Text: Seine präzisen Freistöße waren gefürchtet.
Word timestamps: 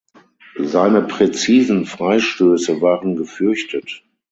Seine 0.57 1.03
präzisen 1.03 1.85
Freistöße 1.85 2.81
waren 2.81 3.15
gefürchtet. 3.17 4.01